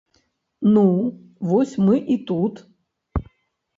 [0.77, 0.85] Ну,
[1.51, 2.55] вось мы і тут.